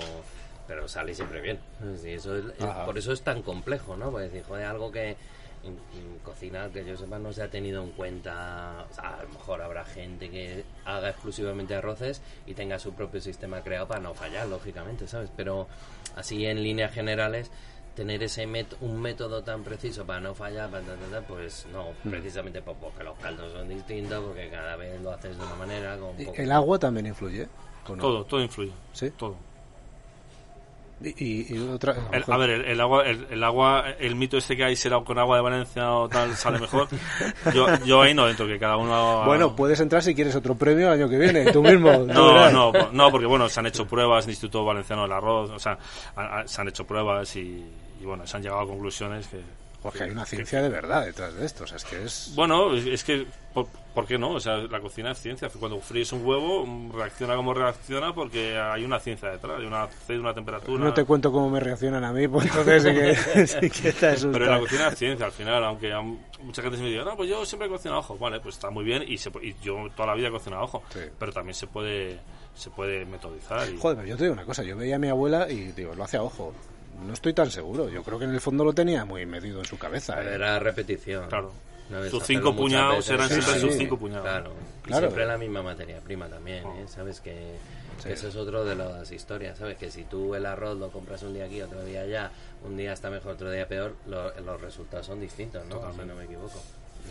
[0.66, 1.58] pero sale siempre bien.
[2.00, 2.44] Sí, eso es-
[2.86, 4.10] por eso es tan complejo, ¿no?
[4.10, 5.16] Porque decir, joder, algo que
[5.64, 8.86] en, en cocina, que yo sepa, no se ha tenido en cuenta.
[8.90, 13.20] O sea, a lo mejor habrá gente que haga exclusivamente arroces y tenga su propio
[13.20, 15.30] sistema creado para no fallar, lógicamente, ¿sabes?
[15.36, 15.68] Pero
[16.16, 17.50] así en líneas generales
[17.94, 21.66] tener ese met- un método tan preciso para no fallar, para ta, ta, ta, pues
[21.72, 25.54] no, precisamente pues, porque los caldos son distintos, porque cada vez lo haces de una
[25.56, 25.96] manera.
[25.98, 27.48] Con ¿Y poco- ¿El agua también influye?
[27.86, 28.72] Todo, todo influye.
[28.92, 29.10] ¿Sí?
[29.10, 29.36] Todo.
[31.04, 34.36] Y, y- otra, lo El- a ver, el, el agua, el, el agua, el mito
[34.38, 36.86] este que hay, agua- con agua de Valencia o tal sale mejor,
[37.52, 39.24] yo, yo ahí no entro, que cada uno...
[39.26, 41.90] Bueno, puedes entrar si quieres otro premio el año que viene, tú mismo.
[41.98, 42.52] tú No, verás.
[42.52, 45.58] no, no, porque bueno, se han hecho pruebas en el Instituto Valenciano del Arroz, o
[45.58, 45.76] sea,
[46.46, 47.66] se han hecho pruebas y,
[48.02, 49.40] y, bueno, se han llegado a conclusiones que...
[49.82, 52.32] Porque hay una ciencia de verdad detrás de esto, o sea, es que es...
[52.36, 54.30] Bueno, es que, ¿por, por qué no?
[54.30, 55.50] O sea, la cocina es ciencia.
[55.58, 60.16] Cuando fríes un huevo, reacciona como reacciona porque hay una ciencia detrás, hay una, hay
[60.16, 60.84] una temperatura...
[60.84, 64.06] No te cuento cómo me reaccionan a mí, pues entonces sí que, sí que te
[64.06, 64.38] asusta.
[64.38, 65.92] Pero la cocina es ciencia, al final, aunque
[66.42, 68.70] mucha gente se me diga, no, pues yo siempre he cocinado ojo, vale, pues está
[68.70, 71.00] muy bien y, se, y yo toda la vida he cocinado ojo, Sí.
[71.18, 72.20] pero también se puede
[72.54, 73.68] se puede metodizar.
[73.68, 75.94] Y, Joder, pero yo te digo una cosa, yo veía a mi abuela y digo,
[75.96, 76.52] lo hace a ojo.
[77.06, 79.64] No estoy tan seguro, yo creo que en el fondo lo tenía muy medido en
[79.64, 80.14] su cabeza.
[80.16, 80.34] Pero ¿eh?
[80.34, 81.28] era repetición.
[81.28, 81.52] Claro.
[81.90, 83.60] No Sus cinco puñados eran Sí, siempre sí.
[83.60, 84.22] sus cinco puñados.
[84.24, 84.52] Claro.
[85.08, 86.84] Siempre la misma materia prima también, ¿eh?
[86.86, 87.54] Sabes que,
[88.04, 89.76] eso es otro de las historias, ¿sabes?
[89.76, 92.30] Que si tú el arroz lo compras un día aquí, otro día allá,
[92.64, 95.92] un día está mejor, otro día peor, lo- los resultados son distintos, ¿no?
[95.92, 96.62] Si no me equivoco.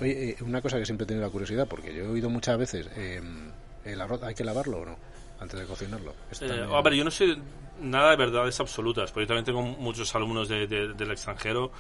[0.02, 2.58] Oye, eh, una cosa que siempre he tenido la curiosidad, porque yo he oído muchas
[2.58, 3.22] veces, eh,
[3.86, 4.98] ¿el arroz hay que lavarlo o no?
[5.42, 6.14] Antes de cocinarlo.
[6.40, 7.36] Eh, a ver, yo no sé
[7.82, 11.72] nada de verdades absolutas, porque yo también tengo muchos alumnos de- de- del extranjero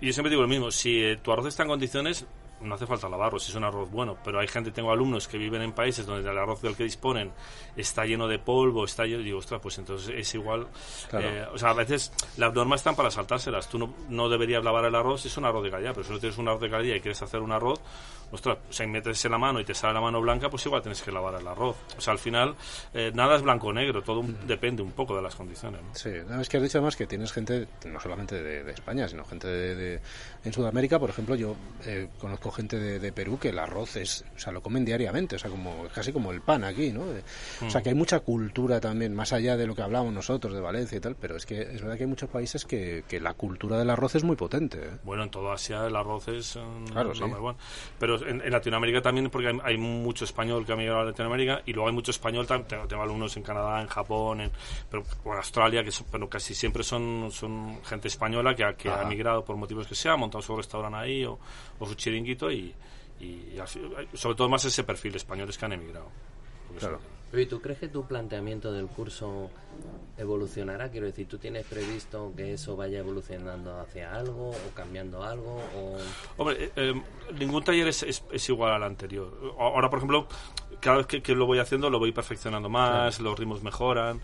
[0.00, 2.26] y yo siempre digo lo mismo, si eh, tu arroz está en condiciones,
[2.60, 5.36] no hace falta lavarlo si es un arroz bueno, pero hay gente, tengo alumnos que
[5.38, 7.30] viven en países donde el arroz del que disponen
[7.76, 10.66] está lleno de polvo, está lleno, digo, ostras, pues entonces es igual.
[11.22, 13.68] Eh, o sea, a veces las normas están para saltárselas.
[13.68, 16.12] Tú no, no deberías lavar el arroz si es un arroz de calidad, pero si
[16.14, 17.78] no tienes un arroz de calidad y quieres hacer un arroz,
[18.30, 21.02] ostras, sea, metes en la mano y te sale la mano blanca, pues igual tienes
[21.02, 21.76] que lavar el arroz.
[21.96, 22.54] O sea, al final
[22.94, 25.80] eh, nada es blanco o negro, todo depende un poco de las condiciones.
[25.92, 29.48] Sí, es que has dicho además que tienes gente, no solamente de, España, sino gente
[29.48, 30.00] de,
[30.44, 34.38] en Sudamérica, por ejemplo, yo eh, conozco gente de, Perú que el arroz es, o
[34.38, 37.02] sea, lo comen diariamente, o sea, como casi como el pan aquí, ¿no?
[37.02, 37.82] O sea, mm.
[37.82, 41.00] que hay mucha cultura también, más allá de lo que hablamos nosotros de Valencia y
[41.00, 43.88] tal, pero es que es verdad que hay muchos países que, que la cultura del
[43.88, 44.78] arroz es muy potente.
[44.78, 44.90] ¿eh?
[45.04, 46.58] Bueno, en toda Asia el arroz es
[46.90, 47.22] claro, sí.
[47.98, 51.88] Pero en, Latinoamérica también, porque hay, mucho español que ha migrado a Latinoamérica y luego
[51.88, 54.50] hay mucho español, tengo, tengo alumnos en Canadá, en Japón, en,
[54.90, 59.04] pero, en Australia, que pero casi siempre son, son gente española que, ha, que ha
[59.04, 61.38] migrado por motivos que sea, ha montado su restaurante ahí o,
[61.80, 62.74] su chiringuito y,
[63.20, 63.56] y,
[64.14, 66.10] sobre todo más ese perfil de españoles que han emigrado.
[66.78, 67.15] Claro.
[67.32, 69.50] ¿Y tú crees que tu planteamiento del curso
[70.16, 70.90] evolucionará?
[70.90, 75.56] Quiero decir, ¿tú tienes previsto que eso vaya evolucionando hacia algo o cambiando algo?
[75.76, 75.96] O...
[76.38, 77.02] Hombre, eh, eh,
[77.38, 79.54] ningún taller es, es, igual al anterior.
[79.58, 80.28] Ahora, por ejemplo,
[80.80, 84.20] cada vez que, lo voy haciendo lo voy perfeccionando más, los ritmos mejoran.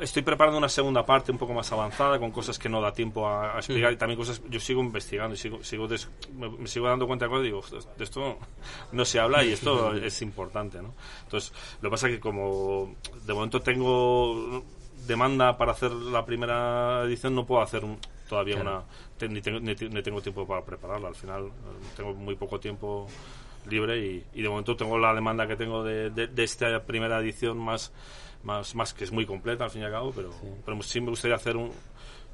[0.00, 3.28] Estoy preparando una segunda parte un poco más avanzada con cosas que no da tiempo
[3.28, 5.88] a, explicar y también cosas yo sigo investigando y sigo, sigo
[6.34, 7.62] me, sigo dando cuenta de cosas y digo,
[7.96, 8.38] de esto
[8.92, 10.94] no se habla y esto es importante, ¿no?
[11.24, 14.64] Entonces, lo que pasa es que como de momento tengo
[15.06, 17.82] demanda para hacer la primera edición, no puedo hacer
[18.28, 18.84] todavía una...
[19.28, 21.08] Ni tengo, ni, tengo tiempo para prepararla.
[21.08, 21.50] Al final eh,
[21.96, 23.08] tengo muy poco tiempo
[23.68, 23.98] libre
[24.32, 27.92] y, de momento tengo la demanda que tengo de, de, esta primera edición más,
[28.42, 30.30] más, más que es muy completa al fin y al cabo, pero,
[30.64, 31.72] pero sí me gustaría hacer un,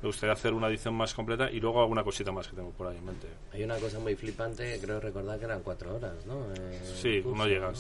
[0.04, 2.88] me gustaría hacer una edición más completa y luego alguna cosita más que tengo por
[2.88, 3.26] ahí en mente.
[3.54, 6.44] Hay una cosa muy flipante, creo recordar que eran cuatro horas, ¿no?
[6.54, 7.72] Eh, sí, no llegan.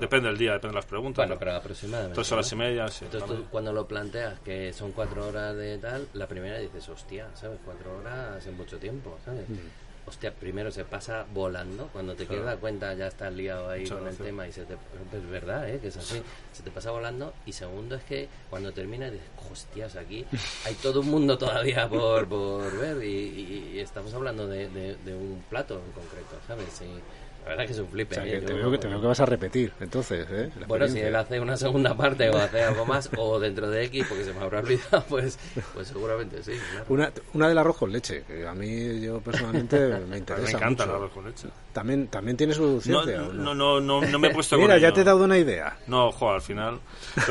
[0.00, 1.26] depende del día, depende de las preguntas.
[1.26, 2.14] Bueno, pero aproximadamente.
[2.14, 3.04] Tres horas y media, sí.
[3.04, 7.28] Entonces tú, cuando lo planteas que son cuatro horas de tal, la primera dices, hostia,
[7.34, 7.58] ¿sabes?
[7.62, 9.46] Cuatro horas hace mucho tiempo, ¿sabes?
[9.46, 13.86] Mm hostia, primero se pasa volando, cuando te quieres dar cuenta ya estás liado ahí
[13.86, 14.74] con el tema y se te...
[14.74, 15.78] Es verdad, ¿eh?
[15.80, 16.20] Que es así,
[16.52, 20.26] se te pasa volando y segundo es que cuando termina dices, hostias, aquí
[20.64, 25.74] hay todo un mundo todavía por, por ver y, estamos hablando de, de, un plato
[25.74, 26.80] en concreto, ¿sabes?
[26.82, 27.00] Y,
[27.48, 28.12] la verdad que es un flip.
[28.12, 28.42] ¿eh?
[28.44, 30.26] te, veo que, te veo que vas a repetir, entonces.
[30.30, 30.50] ¿eh?
[30.66, 34.04] Bueno, si él hace una segunda parte o hace algo más, o dentro de X,
[34.06, 35.38] porque se me habrá olvidado, pues,
[35.72, 36.52] pues seguramente sí.
[36.90, 40.44] Una, una del arroz con leche, que a mí yo personalmente me interesa.
[40.44, 41.48] me encanta el arroz con leche.
[41.72, 43.18] ¿También, también tiene su ciencia?
[43.18, 45.78] No, no, no, no, me he puesto Mira, ya te he dado una idea.
[45.86, 46.80] No, ojo, al final.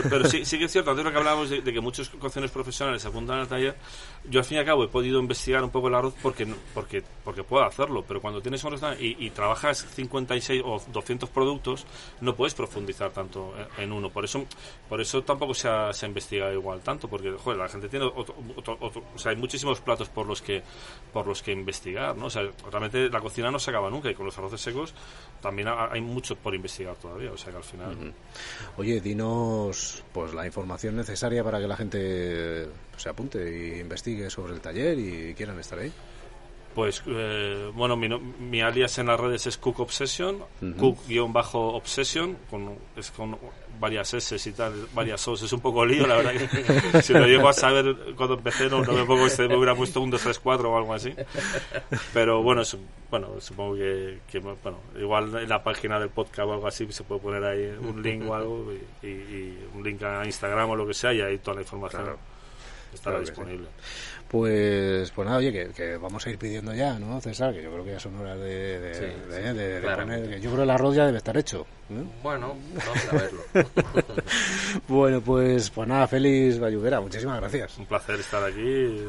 [0.10, 3.02] Pero, sí, sí que es cierto, antes lo que hablábamos de, que muchos cocineros profesionales
[3.02, 3.76] se apuntan al taller,
[4.30, 7.04] yo al fin y al cabo he podido investigar un poco el arroz porque, porque,
[7.24, 11.86] porque puedo hacerlo, pero cuando tienes un restaurante y, y trabajas 56 o 200 productos,
[12.22, 14.10] no puedes profundizar tanto en uno.
[14.10, 14.46] Por eso
[14.90, 18.36] por eso tampoco se ha, se investigado igual tanto, porque joder, la gente tiene otro,
[18.80, 20.64] o sea, hay muchísimos platos por los que
[21.14, 22.26] por los que investigar, ¿no?
[22.26, 24.94] O sea, realmente la cocina no se acaba nunca y con los arroces secos
[25.42, 28.14] también hay mucho por investigar todavía, o sea que al final...
[28.78, 32.68] Oye, dinos pues la información necesaria para que la gente
[32.98, 35.92] se apunte e investigue sobre el taller y quieran estar ahí.
[36.78, 40.44] Pues eh, bueno, mi, mi, alias en las redes es Cook Obsession,
[40.78, 43.36] Cook-Obsession, con, es con
[43.80, 47.26] varias S y tal, varias O's, es un poco lío, la verdad que si lo
[47.26, 50.38] llego a saber cuando empecé no, me pongo este, me hubiera puesto un 2, 3,
[50.38, 51.16] 4 o algo así.
[52.14, 52.62] Pero bueno,
[53.10, 57.22] bueno supongo que, bueno, igual en la página del podcast o algo así se puede
[57.22, 61.12] poner ahí un link o algo y, un link a Instagram o lo que sea
[61.12, 62.18] y ahí toda la información
[62.94, 63.68] estará disponible.
[64.30, 67.54] Pues, pues nada, oye, que, vamos a ir pidiendo ya, ¿no, César?
[67.54, 70.30] Que yo creo que ya son horas de, de, poner.
[70.30, 71.66] Que yo creo que el arroz ya debe estar hecho.
[72.22, 73.42] Bueno, vamos a verlo.
[74.90, 77.78] bueno, pues, pues nada, Félix Bayuguera, muchísimas gracias.
[77.78, 79.02] Un placer estar aquí.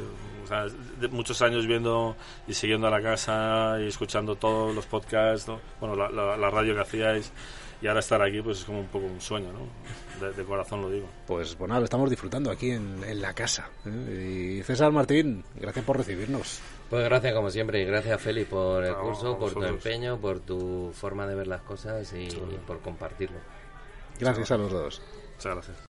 [1.10, 2.14] muchos años viendo
[2.46, 5.50] y siguiendo a la casa y escuchando todos los podcasts,
[5.80, 7.32] bueno, la, la radio que hacíais
[7.80, 10.26] y ahora estar aquí pues es como un poco un sueño, ¿no?
[10.26, 11.08] De, corazón lo digo.
[11.26, 13.70] Pues bueno, lo estamos disfrutando aquí en, en la casa.
[13.86, 14.58] ¿eh?
[14.58, 16.60] Y César Martín, gracias por recibirnos.
[16.90, 20.90] Pues gracias como siempre y gracias Feli por el curso, por tu empeño, por tu
[20.92, 22.28] forma de ver las cosas y
[22.66, 23.38] por compartirlo.
[24.18, 25.02] Gracias a los dos.
[25.36, 25.87] Muchas gracias.